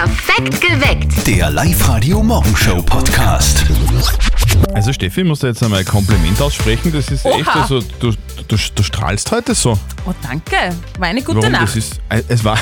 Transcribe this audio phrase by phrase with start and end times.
[0.00, 1.26] Perfekt geweckt.
[1.26, 3.66] Der Live-Radio Morgenshow Podcast.
[4.72, 6.90] Also Steffi, ich muss dir jetzt einmal ein Kompliment aussprechen.
[6.90, 7.60] Das ist echt, Oha.
[7.60, 8.12] also du,
[8.48, 9.78] du, du strahlst heute so.
[10.06, 10.74] Oh, danke.
[10.98, 11.52] War eine gute Warum?
[11.52, 11.64] Nacht.
[11.64, 12.56] Das ist, äh, es war,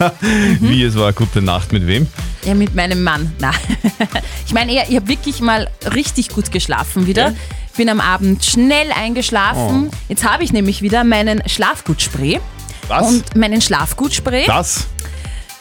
[0.60, 2.06] wie es war eine gute Nacht mit wem?
[2.46, 3.34] Ja, mit meinem Mann.
[3.38, 3.50] Na.
[4.46, 7.28] Ich meine ich habe wirklich mal richtig gut geschlafen wieder.
[7.28, 7.34] Ja?
[7.76, 9.90] Bin am Abend schnell eingeschlafen.
[9.92, 9.96] Oh.
[10.08, 12.40] Jetzt habe ich nämlich wieder meinen Schlafgutspray.
[12.86, 13.08] Was?
[13.08, 14.46] Und meinen Schlafgutspray.
[14.46, 14.86] das?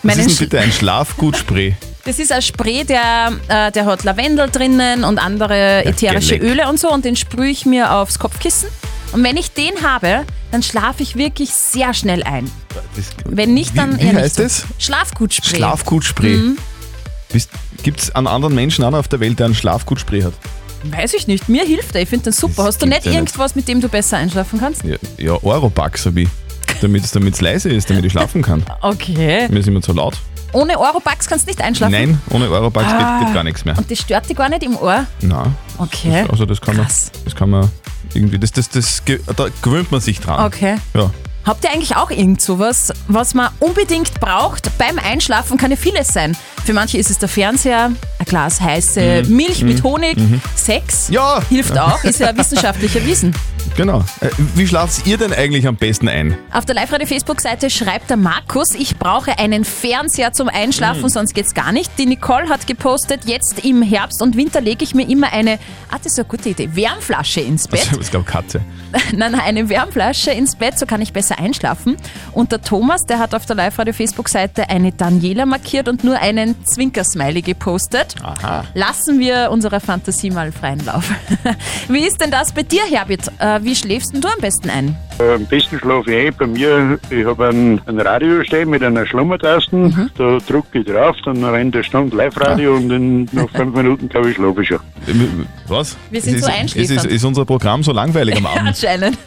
[0.03, 1.75] Was ist denn bitte ein Schlafgutspray?
[2.07, 6.53] Das ist ein Spray, der, äh, der hat Lavendel drinnen und andere ätherische geleck.
[6.53, 8.69] Öle und so und den sprühe ich mir aufs Kopfkissen.
[9.11, 12.49] Und wenn ich den habe, dann schlafe ich wirklich sehr schnell ein.
[12.95, 14.63] Das, Wenn nicht, dann wie, wie heißt nicht das?
[14.79, 15.57] Schlafgutspray.
[15.57, 16.37] Schlafgutspray.
[16.37, 16.57] Mhm.
[17.83, 20.33] Gibt es einen anderen Menschen auch noch auf der Welt, der einen Schlafgutspray hat?
[20.83, 22.03] Weiß ich nicht, mir hilft er.
[22.03, 22.63] Ich finde den super.
[22.63, 23.31] Das Hast du gibt's nicht ja nicht.
[23.31, 24.85] irgendwas, mit dem du besser einschlafen kannst?
[24.85, 26.29] Ja, ja Europax habe ich.
[26.81, 28.63] Damit es leise ist, damit ich schlafen kann.
[28.81, 29.47] Okay.
[29.49, 30.17] Mir ist immer zu laut.
[30.53, 31.91] Ohne Eurobucks kannst du nicht einschlafen?
[31.91, 33.19] Nein, ohne Europax geht, Ah.
[33.23, 33.77] geht gar nichts mehr.
[33.77, 35.05] Und das stört dich gar nicht im Ohr?
[35.21, 35.55] Nein.
[35.77, 36.25] Okay.
[36.29, 36.87] Also das kann man,
[37.25, 37.69] das kann man
[38.13, 39.03] irgendwie, das, das, das,
[39.35, 40.45] da gewöhnt man sich dran.
[40.45, 40.77] Okay.
[40.93, 41.11] Ja.
[41.45, 44.77] Habt ihr eigentlich auch irgend sowas, was man unbedingt braucht?
[44.77, 46.35] Beim Einschlafen kann ja vieles sein.
[46.65, 50.17] Für manche ist es der Fernseher, ein Glas heiße Milch mit Honig,
[50.55, 51.07] Sex.
[51.09, 51.13] Mhm.
[51.15, 51.41] Ja.
[51.47, 53.33] Hilft auch, ist ja wissenschaftlich erwiesen.
[53.75, 53.99] Genau.
[54.21, 56.37] Äh, Wie schlaft ihr denn eigentlich am besten ein?
[56.51, 61.09] Auf der Live-Radio-Facebook-Seite schreibt der Markus, ich brauche einen Fernseher zum Einschlafen, Mhm.
[61.09, 61.91] sonst geht's gar nicht.
[61.97, 65.59] Die Nicole hat gepostet, jetzt im Herbst und Winter lege ich mir immer eine,
[65.91, 67.89] ah, das ist eine gute Idee, Wärmflasche ins Bett.
[67.99, 68.61] Ich glaube Katze.
[69.13, 71.97] Nein, nein, eine Wärmflasche ins Bett, so kann ich besser einschlafen.
[72.31, 77.41] Und der Thomas, der hat auf der Live-Radio-Facebook-Seite eine Daniela markiert und nur einen Zwinkersmiley
[77.41, 78.15] gepostet.
[78.23, 78.63] Aha.
[78.73, 81.09] Lassen wir unserer Fantasie mal freien Lauf.
[81.89, 83.27] Wie ist denn das bei dir, Herbert?
[83.39, 84.95] Äh, wie schläfst denn du am besten ein?
[85.19, 86.35] Äh, Am besten schlafe ich ein.
[86.37, 90.11] Bei mir, ich habe ein, ein Radio stehen mit einer Schlummertasten.
[90.17, 94.29] Da drücke ich drauf, dann rennt eine Stunde Live-Radio und in, nach fünf Minuten, glaube
[94.29, 94.79] ich, schlafe ich schon.
[95.67, 95.97] Was?
[96.11, 97.11] Wir sind es so ist, es ist, einschläfernd.
[97.11, 98.67] ist unser Programm so langweilig am Abend.
[98.67, 99.17] Anscheinend.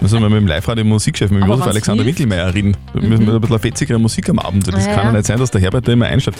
[0.00, 2.20] Müssen wir mit dem Live-Radio Musikchef, mit dem Josef Alexander hilft.
[2.20, 2.76] Winkelmeier reden.
[2.94, 4.66] Da müssen wir ein bisschen fetzigere Musik am Abend.
[4.72, 5.12] Das Ja, kann ja ja.
[5.16, 6.38] nicht sein, dass der Herbert da immer einschläft.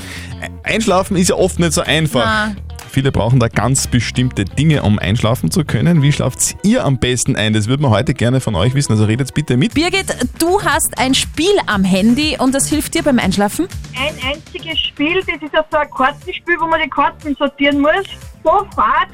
[0.63, 2.25] Einschlafen ist ja oft nicht so einfach.
[2.25, 2.55] Na.
[2.89, 6.03] Viele brauchen da ganz bestimmte Dinge, um einschlafen zu können.
[6.03, 7.53] Wie schlaft ihr am besten ein?
[7.53, 8.93] Das würde man heute gerne von euch wissen.
[8.93, 9.75] Also redet bitte mit.
[9.75, 10.07] Birgit,
[10.39, 13.69] du hast ein Spiel am Handy und das hilft dir beim Einschlafen?
[13.99, 18.07] ein einziges Spiel, das ist ja so ein Kartenspiel, wo man die Karten sortieren muss.
[18.45, 19.09] So fad,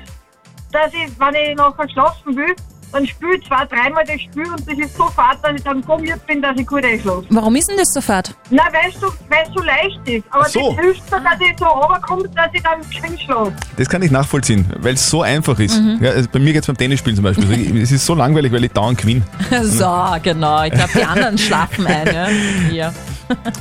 [0.72, 2.54] dass ich, wenn ich nachher schlafen will,
[2.94, 5.82] dann spiele ich zwei, dreimal das Spiel und das ist so fad, dass ich dann
[5.82, 7.24] so müde bin, dass ich gut einschlafe.
[7.30, 8.34] Warum ist denn das so fad?
[8.50, 10.24] Nein, weil es so, weil's so leicht ist.
[10.30, 10.74] Aber Ach so.
[10.74, 13.52] das hilft mir, dass ich so runterkomme, dass ich dann schön schlafe.
[13.76, 15.78] Das kann ich nachvollziehen, weil es so einfach ist.
[15.80, 15.98] Mhm.
[16.02, 17.46] Ja, also bei mir geht es beim Tennisspielen zum Beispiel.
[17.46, 17.76] so.
[17.78, 19.22] es ist so langweilig, weil ich dauernd gewinne.
[19.62, 20.62] So, genau.
[20.64, 22.06] Ich glaube, die anderen schlafen ein.
[22.14, 22.26] Ja.
[22.70, 22.94] Hier.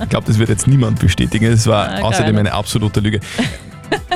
[0.01, 1.45] Ich glaube, das wird jetzt niemand bestätigen.
[1.51, 3.19] Es war Ah, außerdem eine absolute Lüge.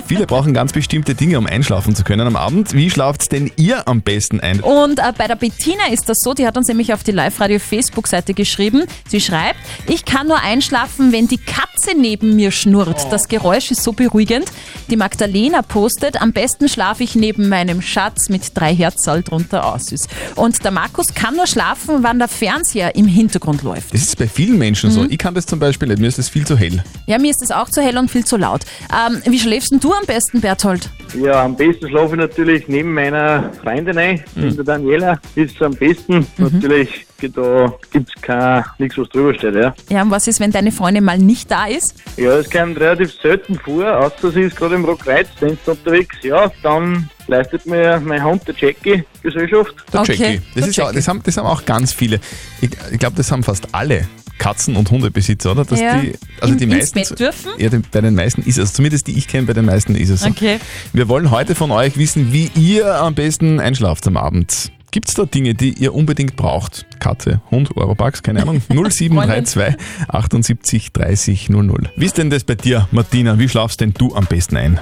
[0.07, 2.73] Viele brauchen ganz bestimmte Dinge, um einschlafen zu können am Abend.
[2.73, 4.59] Wie schlaft denn ihr am besten ein?
[4.61, 8.33] Und äh, bei der Bettina ist das so, die hat uns nämlich auf die Live-Radio-Facebook-Seite
[8.33, 8.83] geschrieben.
[9.07, 13.07] Sie schreibt, ich kann nur einschlafen, wenn die Katze neben mir schnurrt.
[13.11, 14.45] Das Geräusch ist so beruhigend.
[14.89, 19.87] Die Magdalena postet, am besten schlafe ich neben meinem Schatz mit drei Herzal drunter aus.
[19.87, 20.07] Süß.
[20.35, 23.93] Und der Markus kann nur schlafen, wann der Fernseher im Hintergrund läuft.
[23.93, 24.93] Das ist bei vielen Menschen Mhm.
[24.93, 25.05] so.
[25.09, 25.99] Ich kann das zum Beispiel nicht.
[25.99, 26.83] Mir ist das viel zu hell.
[27.07, 28.61] Ja, mir ist das auch zu hell und viel zu laut.
[28.91, 30.89] Ähm, wie schläfst denn du am besten, Berthold?
[31.19, 34.55] Ja, am besten schlafe ich natürlich neben meiner Freundin ein, Mhm.
[34.55, 35.19] der Daniela.
[35.35, 36.27] Ist am besten.
[36.37, 39.55] Natürlich, da gibt es nichts, was drüber steht.
[39.55, 41.95] Ja, Ja, und was ist, wenn deine Freundin mal nicht da ist?
[42.17, 46.15] ja es kommt relativ selten vor, außer sie ist gerade im Rockreiz, wenn sie unterwegs.
[46.23, 49.73] Ja, dann leistet mir mein Hund, der Jackie, Gesellschaft.
[49.93, 50.37] Der Okay, Jackie.
[50.37, 50.95] Das, der ist ja, Jackie.
[50.97, 52.19] das, haben, das haben auch ganz viele.
[52.61, 54.07] Ich, ich glaube, das haben fast alle
[54.37, 55.65] Katzen- und Hundebesitzer, oder?
[55.65, 55.99] Dass Ja.
[55.99, 57.51] die, also In- die ins meisten, Bett dürfen?
[57.57, 58.73] Ja, die, bei den meisten ist es.
[58.73, 60.29] Zumindest die ich kenne, bei den meisten ist es so.
[60.29, 60.59] Okay.
[60.93, 64.71] Wir wollen heute von euch wissen, wie ihr am besten einschlaft am Abend.
[64.91, 66.85] Gibt es da Dinge, die ihr unbedingt braucht?
[66.99, 68.61] Katze, Hund, Eurobucks, keine Ahnung.
[68.69, 69.75] 0732
[70.07, 71.89] 78 30 00.
[71.95, 73.37] Wie ist denn das bei dir, Martina?
[73.37, 74.79] Wie schlafst denn du am besten ein?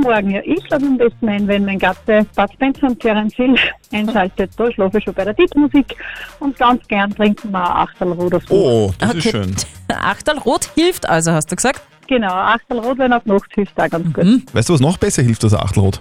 [0.00, 3.34] Guten Morgen, ja, ich schlafe am besten ein, wenn mein Gatte Bud Spencer und Terence
[3.34, 3.54] Hill
[3.92, 4.50] einschaltet.
[4.56, 5.94] Da schlafe ich schon bei der Titelmusik
[6.38, 9.18] und ganz gern trinken wir Achtelrot auf Oh, das Okay.
[9.18, 9.54] ist schön.
[9.88, 11.82] Achtel Rot hilft also, hast du gesagt?
[12.08, 14.54] Genau, Achtelrot, wenn auf Nacht hilft auch ganz gut.
[14.54, 16.00] Weißt du, was noch besser hilft als ein Achtelrot?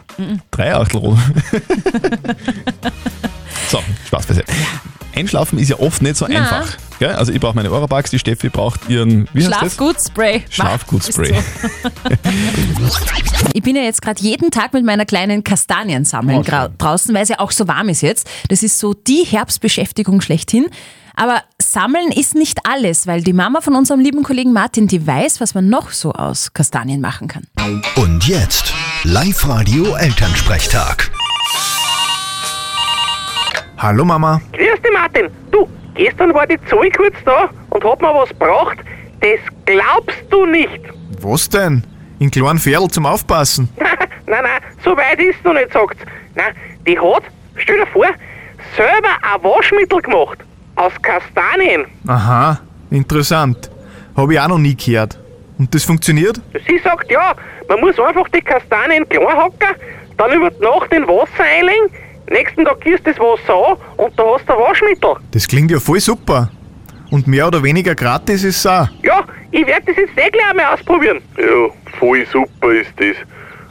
[0.49, 1.17] Drei Achtelrot.
[3.67, 4.47] so, Spaß beiseite.
[5.13, 6.39] Einschlafen ist ja oft nicht so Na.
[6.39, 6.77] einfach.
[6.99, 7.11] Gell?
[7.15, 9.41] Also ich brauche meine Eurobugs, die Steffi braucht ihren, wie?
[9.43, 10.43] Schlafgutspray.
[10.49, 11.33] Schlafgutspray.
[11.33, 12.97] So.
[13.53, 16.51] Ich bin ja jetzt gerade jeden Tag mit meiner kleinen Kastanien sammeln Okay.
[16.51, 18.29] grau- draußen, weil es ja auch so warm ist jetzt.
[18.49, 20.67] Das ist so die Herbstbeschäftigung schlechthin.
[21.15, 25.39] Aber sammeln ist nicht alles, weil die Mama von unserem lieben Kollegen Martin, die weiß,
[25.41, 27.43] was man noch so aus Kastanien machen kann.
[27.95, 28.73] Und jetzt
[29.03, 31.11] Live-Radio Elternsprechtag.
[33.77, 34.41] Hallo Mama.
[34.51, 35.27] Grüß dich, Martin.
[35.51, 35.67] Du,
[35.99, 38.77] gestern war die Zoe kurz da und hat mir was gebracht.
[39.19, 40.79] Das glaubst du nicht.
[41.21, 41.83] Was denn?
[42.19, 43.69] In kleinen Pferdl zum Aufpassen.
[43.77, 46.01] nein, nein, so weit ist noch nicht, sagt's.
[46.35, 46.53] Nein,
[46.87, 47.23] die hat,
[47.57, 48.07] stell dir vor,
[48.75, 50.39] selber ein Waschmittel gemacht.
[50.75, 51.85] Aus Kastanien.
[52.07, 53.69] Aha, interessant.
[54.15, 55.19] Habe ich auch noch nie gehört.
[55.57, 56.39] Und das funktioniert?
[56.65, 57.33] Sie sagt ja,
[57.67, 59.75] man muss einfach die Kastanien klein hacken,
[60.17, 61.89] dann über die Nacht in Wasser einlegen,
[62.29, 65.15] nächsten Tag gießt das Wasser an und da hast du ein Waschmittel.
[65.31, 66.49] Das klingt ja voll super.
[67.11, 68.87] Und mehr oder weniger gratis ist es auch.
[69.03, 71.21] Ja, ich werde das jetzt eh gleich einmal ausprobieren.
[71.37, 73.15] Ja, voll super ist das.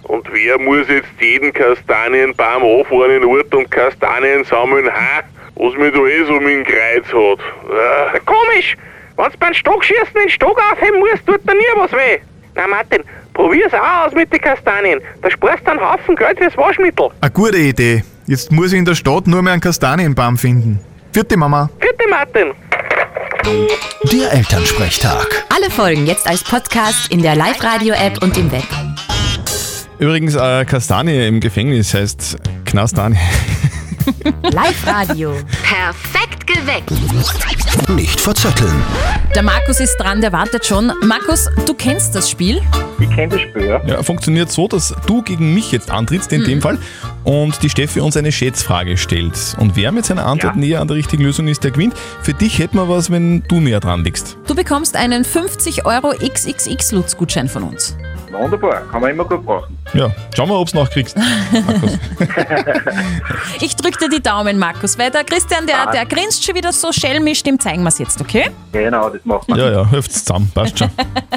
[0.04, 5.22] Und wer muss jetzt jeden Kastanienbaum anfahren in Ort und Kastanien sammeln, ha?
[5.54, 7.40] Was mir da eh so mit dem Kreuz hat.
[7.70, 8.18] Ah.
[8.24, 8.76] Komisch,
[9.16, 12.18] wenn du beim Stockschießen den Stock aufheben musst, tut dir nie was weh.
[12.54, 13.02] Na Martin,
[13.34, 15.00] probier's auch aus mit den Kastanien.
[15.20, 17.10] Da sparst du einen Haufen Geld fürs Waschmittel.
[17.20, 18.02] Eine gute Idee.
[18.28, 20.80] Jetzt muss ich in der Stadt nur mehr einen Kastanienbaum finden.
[21.14, 21.70] Vierte Mama.
[21.80, 22.52] Vierte Martin.
[24.12, 25.46] Der Elternsprechtag.
[25.48, 28.66] Alle Folgen jetzt als Podcast in der Live-Radio-App und im Web.
[29.98, 32.36] Übrigens, äh, Kastanie im Gefängnis heißt
[32.66, 33.16] Knastanie.
[34.42, 35.32] Live-Radio.
[35.62, 36.90] Perfekt geweckt.
[37.88, 38.82] Nicht verzetteln.
[39.34, 40.92] Der Markus ist dran, der wartet schon.
[41.02, 42.60] Markus, du kennst das Spiel?
[43.00, 43.80] Ich kenne das Spiel, ja.
[43.86, 46.78] Ja, funktioniert so, dass du gegen mich jetzt antrittst, in dem Fall,
[47.28, 49.54] und die Steffi uns eine Schätzfrage stellt.
[49.58, 50.60] Und wer mit seiner Antwort Ja.
[50.60, 51.92] näher an der richtigen Lösung ist, der gewinnt.
[52.22, 54.38] Für dich hätten wir was, wenn du näher dran liegst.
[54.46, 57.94] Du bekommst einen 50 Euro XXX-Lutz-Gutschein von uns.
[58.32, 59.76] Wunderbar, kann man immer gut brauchen.
[59.92, 61.16] Ja, schauen wir, ob du nachkriegst.
[61.18, 61.98] Markus.
[63.60, 66.92] Ich drück dir die Daumen, Markus, weil der Christian, der, der grinst schon wieder so
[66.92, 68.50] schelmisch, dem zeigen wir es jetzt, okay?
[68.72, 69.58] Genau, das macht man.
[69.58, 70.90] Ja, ja, hüft's zusammen, passt schon.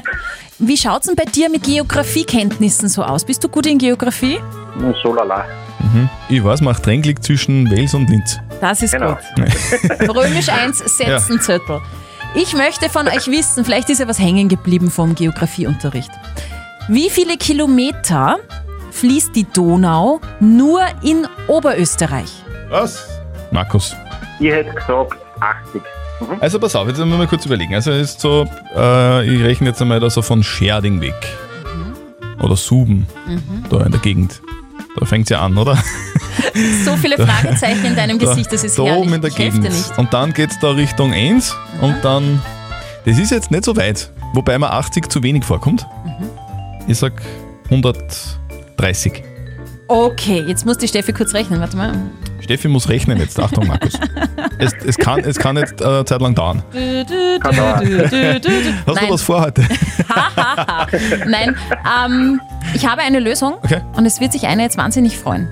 [0.59, 3.25] Wie schaut's denn bei dir mit Geografiekenntnissen so aus?
[3.25, 4.39] Bist du gut in Geografie?
[4.77, 5.45] Nur so lala.
[6.29, 8.39] Ich weiß, macht liegt zwischen Wales und Linz.
[8.59, 9.17] Das ist Genau.
[9.35, 10.09] gut.
[10.15, 11.79] Römisch 1, setzen Zettel.
[12.35, 16.11] Ich möchte von euch wissen, vielleicht ist ja was hängen geblieben vom Geografieunterricht.
[16.87, 18.37] Wie viele Kilometer
[18.91, 22.31] fließt die Donau nur in Oberösterreich?
[22.69, 23.05] Was?
[23.51, 23.95] Markus.
[24.39, 25.81] Ich hätte gesagt 80.
[26.39, 27.73] Also pass auf, jetzt müssen wir mal kurz überlegen.
[27.73, 31.15] Also ist so, äh, ich rechne jetzt einmal da so von Scherding weg.
[32.39, 33.07] Oder Suben,
[33.69, 34.41] da in der Gegend.
[34.99, 35.77] Da fängt es ja an, oder?
[36.83, 39.01] So viele Fragezeichen in deinem Gesicht, das ist da herrlich.
[39.03, 39.63] oben in der Gegend.
[39.63, 39.97] nicht.
[39.97, 42.41] Und dann geht es da Richtung 1 und dann,
[43.05, 45.85] das ist jetzt nicht so weit, wobei mir 80 zu wenig vorkommt.
[46.05, 46.29] Mhm.
[46.87, 47.13] Ich sag
[47.69, 49.23] 130.
[49.87, 51.59] Okay, jetzt muss die Steffi kurz rechnen.
[51.59, 51.93] Warte mal.
[52.41, 53.93] Steffi muss rechnen jetzt, Achtung Markus.
[54.57, 56.63] es, es, kann, es kann nicht äh, Zeit lang dauern.
[56.71, 58.49] Du, du, du.
[58.87, 59.07] Hast Nein.
[59.07, 59.63] du was vor heute?
[61.27, 61.55] Nein,
[62.05, 62.41] ähm,
[62.73, 63.81] ich habe eine Lösung Okay.
[63.95, 65.47] und es wird sich einer jetzt wahnsinnig freuen.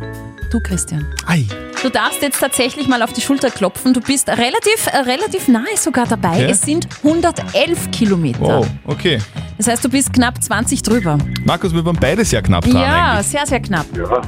[0.52, 1.06] Du, Christian.
[1.28, 1.46] Ei.
[1.84, 3.94] Du darfst jetzt tatsächlich mal auf die Schulter klopfen.
[3.94, 6.30] Du bist relativ, äh, relativ nahe sogar dabei.
[6.30, 6.48] Okay.
[6.50, 8.40] Es sind 111 Kilometer.
[8.40, 9.20] Wow, okay.
[9.58, 11.18] Das heißt, du bist knapp 20 drüber.
[11.46, 13.28] Markus, wir waren beide sehr knapp dran ja, eigentlich.
[13.28, 13.86] sehr, sehr knapp.
[13.96, 14.22] Ja.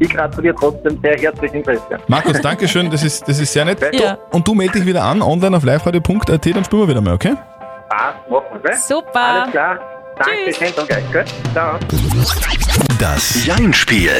[0.00, 2.00] Ich gratuliere trotzdem sehr herzlichen Christian.
[2.08, 3.78] Markus, danke schön, das ist, das ist sehr nett.
[3.92, 4.18] Ja.
[4.32, 7.34] Und du melde dich wieder an, online auf liveradio.at, dann spielen wir wieder mal, okay?
[7.88, 8.78] Passt, machen wir, gell?
[8.78, 9.20] Super.
[9.20, 9.78] Alles klar.
[10.18, 11.24] Danke, schön, danke, gell?
[11.52, 11.78] Ciao.
[12.98, 14.10] Das Jein-Spiel.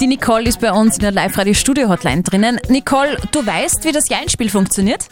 [0.00, 2.60] Die Nicole ist bei uns in der Live-Radio-Studio-Hotline drinnen.
[2.68, 5.08] Nicole, du weißt, wie das Jein-Spiel funktioniert?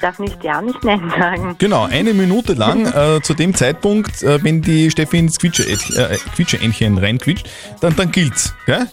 [0.00, 1.56] Darf nicht ja, nicht nein sagen.
[1.58, 2.84] Genau, eine Minute lang
[3.16, 7.48] äh, zu dem Zeitpunkt, äh, wenn die Steffi ins Quietsche- äh, reinquietscht,
[7.80, 8.54] dann, dann gilt's.
[8.66, 8.86] Gell?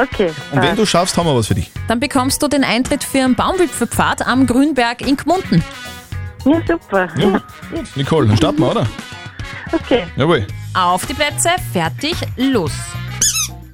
[0.00, 0.30] Okay.
[0.52, 1.70] Und wenn du schaffst, haben wir was für dich.
[1.88, 5.64] Dann bekommst du den Eintritt für einen Baumwipfelpfad am Grünberg in Gmunden.
[6.44, 7.08] ja, super.
[7.18, 7.42] Ja, gut.
[7.96, 8.86] Nicole, dann starten wir, oder?
[9.74, 10.04] Okay.
[10.16, 10.46] Jawohl.
[10.74, 12.72] Auf die Plätze, fertig, los.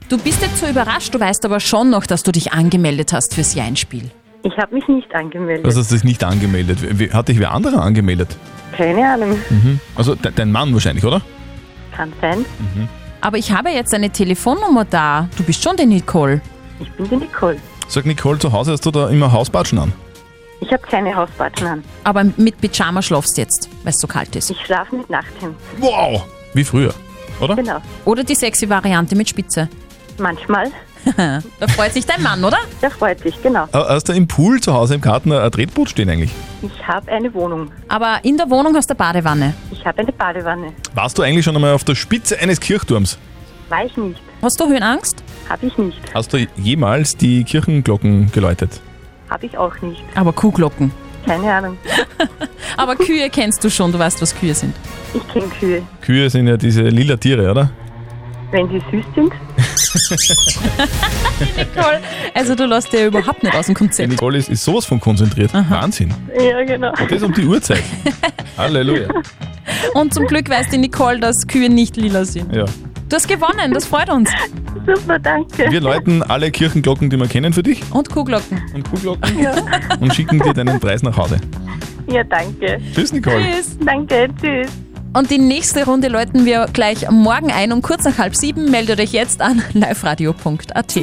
[0.09, 3.35] Du bist jetzt so überrascht, du weißt aber schon noch, dass du dich angemeldet hast
[3.35, 4.11] fürs Jein-Spiel.
[4.43, 5.65] Ich habe mich nicht angemeldet.
[5.67, 6.79] Was hast du dich nicht angemeldet?
[6.99, 8.37] Wie- Hat dich wer anderer angemeldet?
[8.77, 9.39] Keine Ahnung.
[9.95, 11.21] Also de dein Mann wahrscheinlich, oder?
[11.95, 12.45] Kann sein.
[13.21, 15.29] Aber ich habe jetzt eine Telefonnummer da.
[15.37, 16.41] Du bist schon die Nicole.
[16.81, 17.59] Ich bin die Nicole.
[17.89, 19.93] Sag Nicole, zu Hause hast du da immer Hausbatschen an.
[20.61, 21.85] Ich habe keine Hausbatschen an.
[22.05, 24.51] Aber mit Pyjama schlafst jetzt, weil es so kalt ist.
[24.51, 25.57] Ich schlafe mit Nachthemd.
[25.79, 26.25] Wow!
[26.55, 26.93] Wie früher,
[27.41, 27.57] oder?
[27.57, 27.79] Genau.
[28.05, 29.69] Oder die sexy Variante mit Spitze.
[30.19, 30.71] Manchmal.
[31.17, 32.59] Da freut sich dein Mann, oder?
[32.83, 33.67] Der freut sich, genau.
[33.73, 36.31] Hast du im Pool zu Hause im Garten ein Tretboot stehen eigentlich?
[36.61, 37.71] Ich habe eine Wohnung.
[37.89, 39.55] Aber in der Wohnung hast du eine Badewanne.
[39.71, 40.75] Ich habe eine Badewanne.
[40.95, 43.17] Warst du eigentlich schon einmal auf der Spitze eines Kirchturms?
[43.71, 44.21] War ich nicht.
[44.43, 45.23] Hast du Höhenangst?
[45.49, 45.99] Habe ich nicht.
[46.13, 48.81] Hast du jemals die Kirchenglocken geläutet?
[49.31, 50.03] Habe ich auch nicht.
[50.15, 50.91] Aber Kuhglocken.
[51.25, 51.79] Keine Ahnung.
[52.77, 54.75] Aber Kühe kennst du schon, du weißt, was Kühe sind.
[55.15, 55.83] Ich kenne Kühe.
[56.01, 57.71] Kühe sind ja diese lila Tiere, oder?
[58.51, 59.31] Wenn die süß sind,
[61.57, 62.01] Nicole,
[62.35, 64.09] also du lässt dir überhaupt nicht aus dem Die Konzept.
[64.11, 65.53] Nicole ist, ist sowas von konzentriert.
[65.55, 66.13] Wahnsinn.
[66.37, 66.93] ja genau.
[67.01, 67.83] Und das um die Uhrzeit.
[68.59, 69.09] Halleluja.
[69.95, 72.53] Und zum Glück weiß die Nicole, dass Kühe nicht lila sind.
[72.55, 72.65] Ja.
[73.09, 74.31] Du hast gewonnen, das freut uns.
[74.87, 75.71] Super, danke.
[75.71, 78.61] Wir läuten alle Kirchenglocken, die wir kennen für dich Und Kuhglocken.
[78.75, 79.47] und Kuhglocken
[80.01, 81.37] und schicken dir deinen Preis nach Hause.
[82.11, 82.81] Ja, danke.
[82.95, 83.43] Tschüss, Nicole.
[83.43, 83.77] Tschüss.
[83.85, 84.71] Danke, tschüss.
[85.13, 88.71] Und die nächste Runde läuten wir gleich morgen ein um kurz nach halb sieben.
[88.71, 91.01] Meldet euch jetzt an liveradio.at.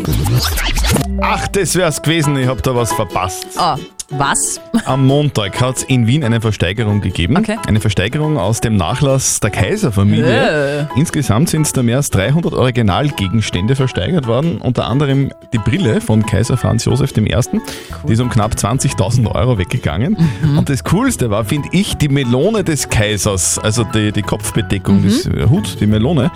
[1.22, 2.36] Ach, das wär's gewesen.
[2.38, 3.48] Ich hab da was verpasst.
[3.60, 3.76] Oh,
[4.10, 4.62] was?
[4.86, 7.38] Am Montag hat es in Wien eine Versteigerung gegeben.
[7.38, 7.58] Okay.
[7.68, 10.90] Eine Versteigerung aus dem Nachlass der Kaiserfamilie.
[10.96, 14.60] Insgesamt sind da mehr als 300 Originalgegenstände versteigert worden.
[14.60, 17.24] Unter anderem die Brille von Kaiser Franz Josef I.
[18.08, 20.18] Die ist um knapp 20.000 Euro weggegangen.
[20.58, 23.60] Und das Coolste war, finde ich, die Melone des Kaisers.
[23.60, 26.32] Also die, die Kopfbedeckung, das äh, Hut, die Melone.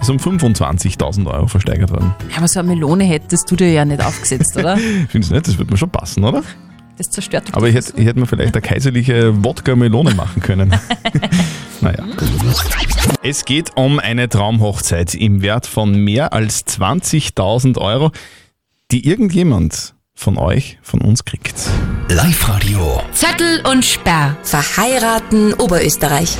[0.00, 2.14] Ist um 25.000 Euro versteigert worden.
[2.36, 4.76] Aber so eine Melone hättest du dir ja nicht aufgesetzt, oder?
[5.08, 5.48] Findest du nicht?
[5.48, 6.42] Das würde mir schon passen, oder?
[6.98, 10.74] Das zerstört Aber ich hätte, ich hätte mir vielleicht eine kaiserliche Wodka-Melone machen können.
[11.80, 12.04] naja.
[13.22, 18.10] Es geht um eine Traumhochzeit im Wert von mehr als 20.000 Euro,
[18.90, 21.54] die irgendjemand von euch, von uns kriegt.
[22.08, 23.00] Live-Radio.
[23.12, 24.36] Zettel und Sperr.
[24.42, 26.36] Verheiraten Oberösterreich.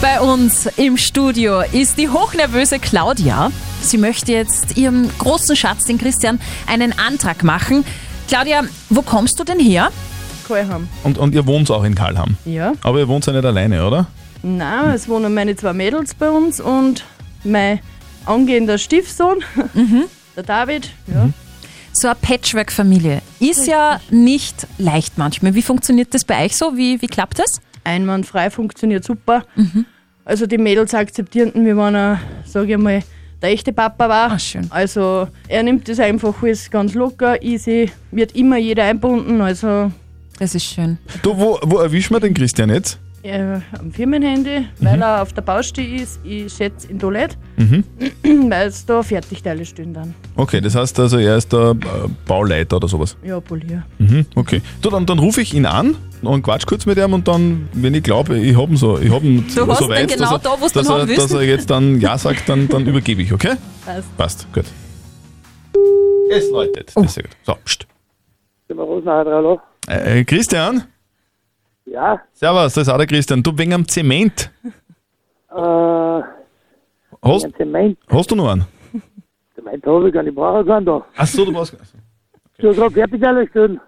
[0.00, 3.52] Bei uns im Studio ist die hochnervöse Claudia.
[3.80, 7.84] Sie möchte jetzt ihrem großen Schatz, den Christian, einen Antrag machen.
[8.30, 9.90] Claudia, wo kommst du denn her?
[10.46, 10.88] Kalham.
[11.02, 12.36] Und, und ihr wohnt auch in Kalham.
[12.44, 12.74] Ja.
[12.80, 14.06] Aber ihr wohnt ja nicht alleine, oder?
[14.44, 17.04] Nein, es wohnen meine zwei Mädels bei uns und
[17.42, 17.80] mein
[18.26, 19.42] angehender Stiefsohn,
[20.36, 20.90] der David.
[21.08, 21.30] Ja.
[21.92, 25.56] So eine Patchwork-Familie ist ja nicht leicht manchmal.
[25.56, 26.76] Wie funktioniert das bei euch so?
[26.76, 27.60] Wie, wie klappt das?
[27.82, 29.44] Einwandfrei funktioniert super.
[30.24, 30.92] Also die Mädels
[31.66, 33.02] wie wenn er, sage ich mal,
[33.42, 34.32] der echte Papa war.
[34.32, 34.66] Ah, schön.
[34.70, 39.40] Also er nimmt das einfach alles ganz locker, easy, wird immer jeder einbunden.
[39.40, 39.90] Also
[40.38, 40.98] Das ist schön.
[41.22, 42.98] Du, wo, wo erwischen wir den Christian jetzt?
[43.22, 47.84] äh, am Firmenhandy, weil er auf der Baustelle ist, ich schätze in Toilette, Mhm.
[48.50, 50.14] weil es da Fertigteile stehen dann.
[50.36, 53.18] Okay, das heißt also, er ist der äh, Bauleiter oder sowas.
[53.22, 53.84] Ja, Polier.
[53.98, 54.62] Mhm, okay.
[54.80, 57.94] Du, dann, dann rufe ich ihn an und quatsch kurz mit ihm und dann, wenn
[57.94, 60.24] ich glaube, ich habe ihn so, ich hab ihn Du hast so ihn weit, genau
[60.24, 62.68] dass, er, da, wo's du dass, ihn er, dass er jetzt dann Ja sagt, dann,
[62.68, 63.54] dann übergebe ich, okay?
[63.84, 64.16] Passt.
[64.16, 64.64] Passt, gut.
[66.30, 66.92] Es läutet.
[66.94, 67.02] Oh.
[67.02, 67.36] Das ist sehr gut.
[67.42, 67.86] So, pst.
[69.06, 69.60] Hallo?
[69.88, 70.84] Äh, Christian?
[71.86, 73.42] Ja, Servus, das ist auch der Christian.
[73.42, 74.50] Du wegen am Zement.
[75.50, 76.20] äh,
[77.22, 78.64] Hast, ein Zement, hast du noch einen?
[79.56, 81.04] Zement habe ich gar nicht brauchen können da.
[81.16, 81.76] Ach so, du brauchst.
[82.58, 83.80] Ich habe gerade Fertigteile stehen.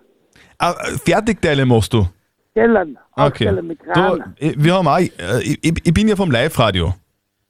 [0.59, 0.75] Ah,
[1.05, 2.07] Fertigteile machst du.
[2.53, 3.49] Stellen, Okay.
[3.49, 4.35] aufstellen mit Du, Kran.
[4.39, 6.95] wir haben auch, äh, ich, ich bin ja vom Live-Radio.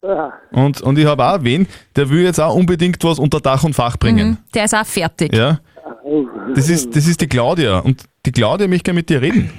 [0.03, 3.63] Ja, Und, und ich habe auch wen, der will jetzt auch unbedingt was unter Dach
[3.65, 4.31] und Fach bringen.
[4.31, 4.39] Mhm.
[4.55, 5.33] Der ist auch fertig.
[5.35, 5.61] Ja.
[6.05, 7.79] oh, Das ist, das ist die Claudia.
[7.81, 9.51] Und die Claudia möchte gerne mit dir reden.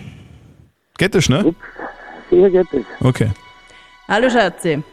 [0.97, 1.53] Geht das schnell?
[2.29, 2.81] sicher geht das.
[3.01, 3.29] Okay.
[4.07, 4.83] Hallo Schatzi.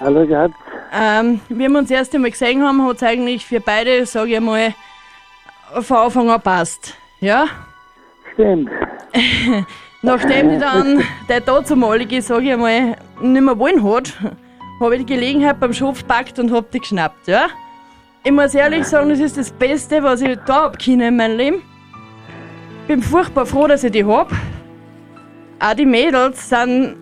[0.00, 0.52] Hallo, Schatz.
[0.92, 4.34] Ähm, wie wir uns das erste Mal gesehen haben, hat es eigentlich für beide, sage
[4.36, 4.72] ich mal,
[5.80, 6.94] von Anfang an passt.
[7.20, 7.46] Ja?
[8.34, 8.70] Stimmt.
[10.02, 14.12] Nachdem die dann der dazumalige, sage ich mal, nicht mehr wollen hat,
[14.80, 17.48] habe ich die Gelegenheit beim Schopf gepackt und hab die geschnappt, ja?
[18.24, 21.36] Ich muss ehrlich sagen, das ist das Beste, was ich da hab können in meinem
[21.36, 21.62] Leben.
[22.86, 24.30] Bin furchtbar froh, dass ich die hab.
[25.60, 26.96] Auch die Mädels sind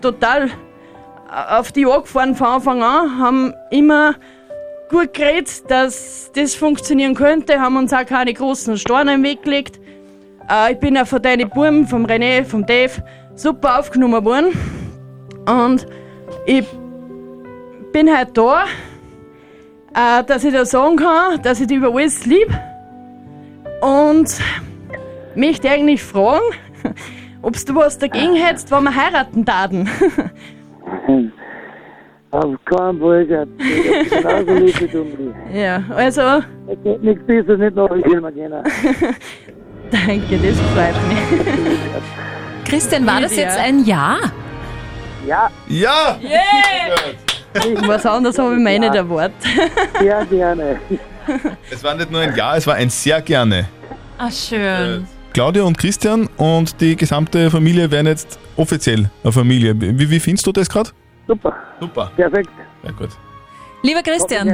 [0.00, 0.50] total
[1.30, 4.14] auf die angefahren von Anfang an, haben immer
[4.90, 9.80] gut geredet, dass das funktionieren könnte, haben uns auch keine großen Steine im Weg gelegt.
[10.50, 13.02] Äh, ich bin auch von deinen Buben, vom René, vom Dave,
[13.34, 14.52] super aufgenommen worden.
[15.46, 15.86] Und
[16.46, 16.64] ich
[17.92, 18.64] bin heute da,
[19.94, 22.48] äh, dass ich dir sagen kann, dass ich dich über alles lieb.
[23.80, 24.40] Und
[25.34, 26.42] möchte eigentlich fragen,
[27.42, 29.88] ob du was dagegen hättest, wenn wir heiraten taten.
[32.30, 33.48] Auf keinen Fall, Schatz.
[33.58, 35.18] Ich genauso lieb wie du mich.
[35.54, 36.22] ja, also,
[36.66, 38.62] Es geht nichts Besseres, nicht noch ich mir gerne.
[39.92, 41.78] Danke, das freut mich.
[42.64, 44.18] Christian, war das jetzt ein Ja?
[45.26, 46.18] Ja, Ja!
[47.86, 49.34] Was anderes habe ich mir nicht erwartet.
[50.00, 50.80] sehr gerne.
[51.70, 53.68] Es war nicht nur ein Ja, es war ein sehr gerne.
[54.18, 55.06] Ah, schön.
[55.32, 59.78] Claudia und Christian und die gesamte Familie werden jetzt offiziell eine Familie.
[59.78, 60.90] Wie, wie findest du das gerade?
[61.26, 62.10] Super, Super.
[62.16, 62.50] perfekt.
[62.82, 63.10] Ja, gut.
[63.82, 64.48] Lieber Christian.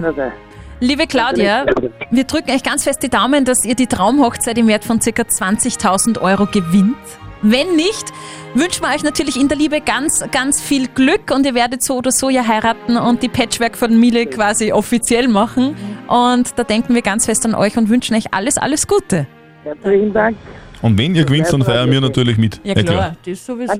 [0.81, 1.67] Liebe Claudia,
[2.11, 5.11] wir drücken euch ganz fest die Daumen, dass ihr die Traumhochzeit im Wert von ca.
[5.11, 6.97] 20.000 Euro gewinnt.
[7.41, 8.13] Wenn nicht,
[8.55, 11.99] wünschen wir euch natürlich in der Liebe ganz, ganz viel Glück und ihr werdet so
[11.99, 15.77] oder so ja heiraten und die Patchwork-Familie quasi offiziell machen.
[16.09, 19.29] Und da denken wir ganz fest an euch und wünschen euch alles, alles Gute.
[19.63, 20.37] Herzlichen Dank.
[20.83, 22.61] Und wenn ihr gewinnt, dann feiern wir natürlich mit.
[22.65, 23.79] Ja klar, das sowieso.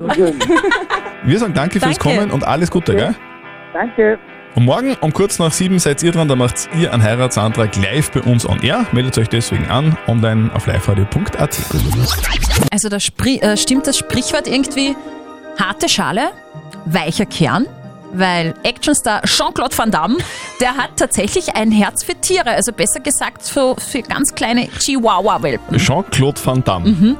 [1.23, 2.17] Wir sagen danke fürs Danke.
[2.17, 3.15] Kommen und alles Gute, gell?
[3.73, 4.17] Danke.
[4.55, 8.11] Und morgen um kurz nach sieben seid ihr dran, da macht ihr einen Heiratsantrag live
[8.11, 8.85] bei uns on air.
[8.91, 11.57] Meldet euch deswegen an, online auf liveradio.at.
[12.71, 14.95] Also da äh, stimmt das Sprichwort irgendwie
[15.57, 16.31] harte Schale,
[16.85, 17.67] weicher Kern?
[18.11, 20.17] Weil Actionstar Jean-Claude Van Damme,
[20.59, 25.77] der hat tatsächlich ein Herz für Tiere, also besser gesagt für, für ganz kleine Chihuahua-Welpen.
[25.77, 26.89] Jean-Claude Van Damme.
[26.89, 27.17] Mhm.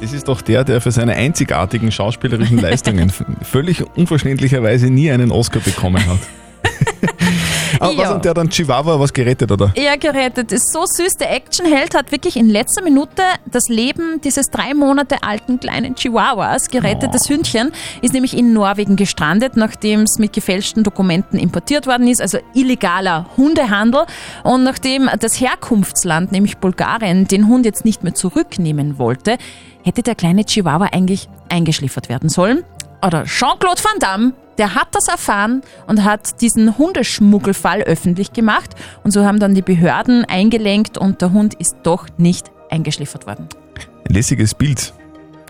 [0.00, 3.12] Das ist doch der, der für seine einzigartigen schauspielerischen Leistungen
[3.42, 6.18] völlig unverständlicherweise nie einen Oscar bekommen hat.
[7.80, 8.14] Aber was Ja.
[8.14, 9.72] hat der dann Chihuahua was gerettet, oder?
[9.74, 11.16] Er gerettet ist so süß.
[11.16, 16.68] Der Actionheld hat wirklich in letzter Minute das Leben dieses drei Monate alten kleinen Chihuahuas
[16.68, 17.10] gerettet.
[17.14, 22.20] Das Hündchen ist nämlich in Norwegen gestrandet, nachdem es mit gefälschten Dokumenten importiert worden ist,
[22.20, 24.04] also illegaler Hundehandel.
[24.44, 29.36] Und nachdem das Herkunftsland, nämlich Bulgarien, den Hund jetzt nicht mehr zurücknehmen wollte,
[29.84, 32.64] hätte der kleine Chihuahua eigentlich eingeschliffert werden sollen.
[33.04, 38.74] Oder Jean-Claude Van Damme, der hat das erfahren und hat diesen Hundeschmuggelfall öffentlich gemacht.
[39.02, 43.48] Und so haben dann die Behörden eingelenkt und der Hund ist doch nicht eingeschliffert worden.
[44.08, 44.92] Ein lässiges Bild.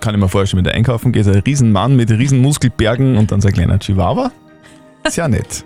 [0.01, 3.49] Kann ich mir vorstellen, wenn du einkaufen gehst, ein Riesenmann mit Riesenmuskelbergen und dann so
[3.49, 4.33] ein kleiner Chihuahua.
[5.09, 5.65] Sehr nett.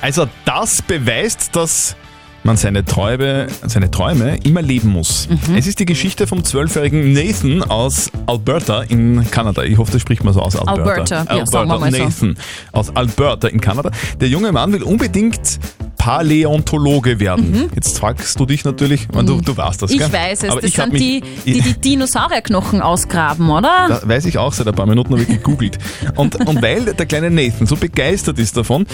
[0.00, 1.96] Also das beweist, dass
[2.42, 5.28] man seine Träume, seine Träume immer leben muss.
[5.56, 9.62] Es ist die Geschichte vom zwölfjährigen Nathan aus Alberta in Kanada.
[9.62, 10.56] Ich hoffe, das spricht man so aus.
[10.56, 11.18] Alberta.
[11.18, 11.98] Alberta, ja, sagen wir mal so.
[12.04, 12.36] Nathan
[12.72, 13.90] aus Alberta in Kanada.
[14.20, 15.60] Der junge Mann will unbedingt
[16.00, 17.70] Paläontologe werden.
[17.74, 19.96] Jetzt fragst du dich natürlich, man, du, du weißt das, Mhm.
[19.96, 20.12] ich gell?
[20.12, 23.86] weiß es, Aber das sind die, die die Dinosaurierknochen ausgraben, oder?
[24.02, 25.78] da weiß ich auch seit ein paar Minuten, habe ich gegoogelt.
[26.16, 28.86] Und, und weil der kleine Nathan so begeistert ist davon,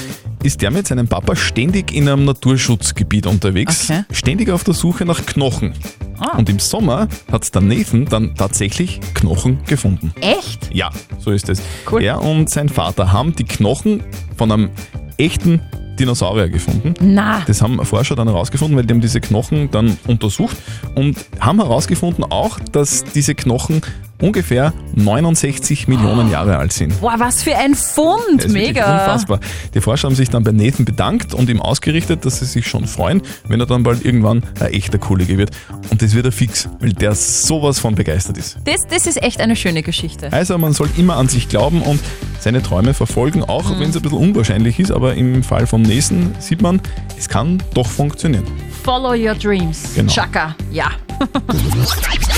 [0.43, 4.03] ist der mit seinem Papa ständig in einem Naturschutzgebiet unterwegs, Okay.
[4.11, 5.75] ständig auf der Suche nach Knochen.
[6.19, 6.37] Ah.
[6.39, 10.13] Und im Sommer hat der Nathan dann tatsächlich Knochen gefunden.
[10.21, 10.75] Echt?
[10.75, 11.63] Ja, so ist es.
[11.91, 12.03] Cool.
[12.03, 14.03] Er und sein Vater haben die Knochen
[14.37, 14.71] von einem
[15.19, 15.61] echten
[15.97, 16.95] Dinosaurier gefunden.
[17.01, 17.43] Na.
[17.47, 20.57] Das haben Forscher dann herausgefunden, weil die haben diese Knochen dann untersucht
[20.95, 23.83] und haben herausgefunden auch, dass diese Knochen
[24.21, 27.01] ungefähr 69 Millionen Jahre alt sind.
[27.01, 29.01] Boah, was für ein Fund, Das mega.
[29.01, 29.41] Unfassbar.
[29.75, 32.87] Die Forscher haben sich dann bei Nathan bedankt und ihm ausgerichtet, dass sie sich schon
[32.87, 35.51] freuen, wenn er dann bald irgendwann ein echter Kollege wird.
[35.91, 38.59] Und das wird er fix, weil der sowas von begeistert ist.
[38.65, 40.33] Das, das ist echt eine schöne Geschichte.
[40.33, 42.01] Also man soll immer an sich glauben und
[42.41, 43.81] seine Träume verfolgen, auch Mhm.
[43.81, 46.81] wenn es ein bisschen unwahrscheinlich ist, aber im Fall vom Nathan sieht man,
[47.19, 48.45] es kann doch funktionieren.
[48.85, 49.83] Follow your dreams.
[49.95, 50.13] Genau.
[50.13, 50.91] Chaka, ja.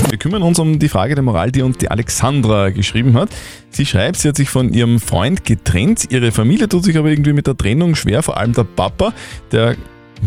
[0.09, 3.29] Wir kümmern uns um die Frage der Moral, die uns die Alexandra geschrieben hat.
[3.69, 6.11] Sie schreibt, sie hat sich von ihrem Freund getrennt.
[6.11, 9.13] Ihre Familie tut sich aber irgendwie mit der Trennung schwer, vor allem der Papa.
[9.51, 9.75] Der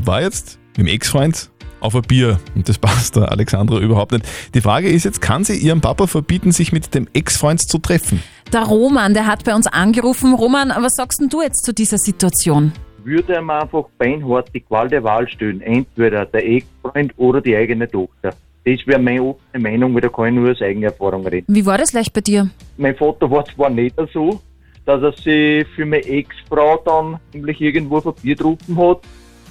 [0.04, 1.50] war jetzt mit dem Ex-Freund
[1.80, 4.26] auf ein Bier und das passt der Alexandra überhaupt nicht.
[4.54, 8.22] Die Frage ist jetzt, kann sie ihrem Papa verbieten, sich mit dem Ex-Freund zu treffen?
[8.52, 10.34] Der Roman, der hat bei uns angerufen.
[10.34, 12.72] Roman, was sagst denn du jetzt zu dieser Situation?
[13.04, 15.60] würde ihm einfach beinhart die Qual der Wahl stellen.
[15.60, 18.34] Entweder der Ex-Freund oder die eigene Tochter.
[18.64, 21.46] Das wäre meine offene Meinung, weil da kann ich nur aus eigener Erfahrung reden.
[21.48, 22.48] Wie war das leicht bei dir?
[22.76, 24.40] Mein Vater war zwar nicht so,
[24.84, 29.00] dass er sich für meine Ex-Frau dann nämlich irgendwo Bier getroffen hat,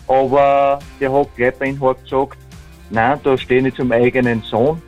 [0.08, 2.38] aber der hat gleich beinhart gesagt,
[2.90, 4.82] nein, da stehe ich zum eigenen Sohn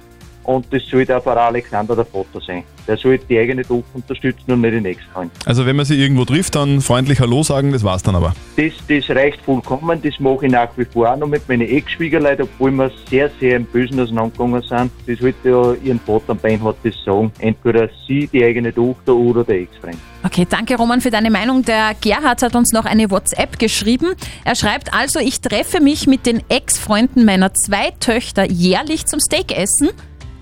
[0.44, 2.64] und das sollte auch für Alexander der Vater sein.
[2.88, 5.32] Der sollte die eigene Tochter unterstützen und nicht den Ex-Freund.
[5.46, 8.34] Also wenn man sie irgendwo trifft, dann freundlich Hallo sagen, das war's dann aber.
[8.58, 12.44] Das, das reicht vollkommen, das mache ich nach wie vor auch noch mit meinen Ex-Schwiegerleuten,
[12.44, 14.92] obwohl wir sehr, sehr im Bösen auseinandergegangen sind.
[15.08, 17.32] Das wollte ja ihren Vater Beinhard das sagen.
[17.40, 19.98] Entweder sie, die eigene Tochter oder der Ex-Freund.
[20.26, 21.64] Okay, danke Roman für deine Meinung.
[21.64, 24.14] Der Gerhard hat uns noch eine WhatsApp geschrieben.
[24.46, 29.90] Er schreibt also, ich treffe mich mit den Ex-Freunden meiner zwei Töchter jährlich zum Steakessen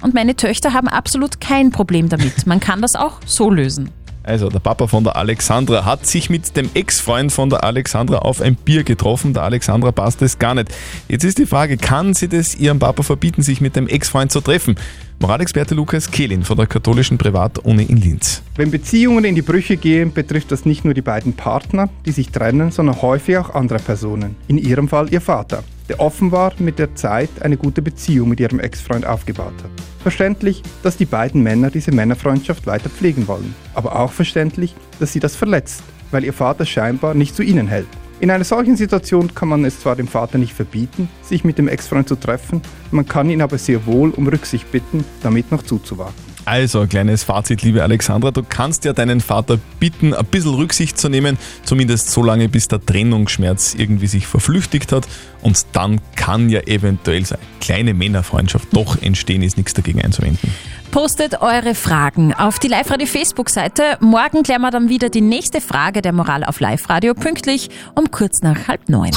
[0.02, 2.46] und meine Töchter haben absolut kein Problem damit.
[2.48, 3.90] Man kann das auch so lösen.
[4.24, 8.40] Also der Papa von der Alexandra hat sich mit dem Ex-Freund von der Alexandra auf
[8.40, 9.34] ein Bier getroffen.
[9.34, 10.70] Der Alexandra passt es gar nicht.
[11.08, 14.42] Jetzt ist die Frage, kann sie das ihrem Papa verbieten, sich mit dem Ex-Freund zu
[14.42, 14.76] treffen?
[15.20, 18.44] Moralexperte Lukas Kehlin von der katholischen Privatuni in Linz.
[18.56, 22.30] Wenn Beziehungen in die Brüche gehen, betrifft das nicht nur die beiden Partner, die sich
[22.30, 24.36] trennen, sondern häufig auch andere Personen.
[24.48, 28.62] In ihrem Fall ihr Vater, der offenbar mit der Zeit eine gute Beziehung mit ihrem
[28.62, 29.72] Ex-Freund aufgebaut hat.
[30.02, 33.54] Verständlich, dass die beiden Männer diese Männerfreundschaft weiter pflegen wollen.
[33.74, 37.88] Aber auch verständlich, dass sie das verletzt, weil ihr Vater scheinbar nicht zu ihnen hält.
[38.22, 41.68] In einer solchen Situation kann man es zwar dem Vater nicht verbieten, sich mit dem
[41.68, 46.31] Ex-Freund zu treffen, man kann ihn aber sehr wohl um Rücksicht bitten, damit noch zuzuwarten.
[46.46, 48.32] Also, ein kleines Fazit, liebe Alexandra.
[48.32, 52.68] Du kannst ja deinen Vater bitten, ein bisschen Rücksicht zu nehmen, zumindest so lange, bis
[52.68, 55.08] der Trennungsschmerz irgendwie sich verflüchtigt hat.
[55.42, 60.54] Und dann kann ja eventuell so eine kleine Männerfreundschaft doch entstehen, ist nichts dagegen einzuwenden.
[60.92, 63.98] Postet eure Fragen auf die Live-Radio Facebook-Seite.
[64.02, 68.42] Morgen klären wir dann wieder die nächste Frage der Moral auf Live-Radio pünktlich um kurz
[68.42, 69.12] nach halb neun.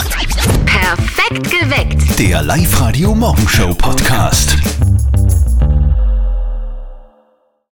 [0.67, 2.19] Perfekt geweckt.
[2.19, 4.57] Der Live-Radio Morgenshow Podcast.